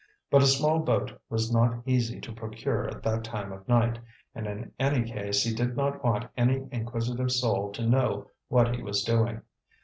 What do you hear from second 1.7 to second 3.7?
easy to procure at that time of